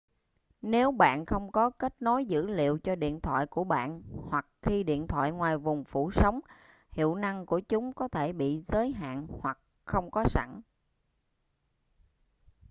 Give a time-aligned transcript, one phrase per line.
[0.61, 4.83] nếu bạn không có kết nối dữ liệu cho điện thoại của bạn hoặc khi
[4.83, 6.39] điện thoại ngoài vùng phủ sóng
[6.91, 10.61] hiệu năng của chúng có thể bị giới hạn hoặc không có sẵn